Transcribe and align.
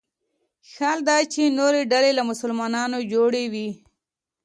حال 0.73 0.97
دا 1.07 1.17
چې 1.33 1.55
نورې 1.59 1.81
ډلې 1.91 2.11
له 2.17 2.23
مسلمانانو 2.29 2.97
جوړ 3.11 3.31
وي. 3.53 3.69